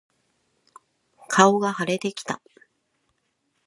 [1.27, 2.41] 顔が腫れてきた。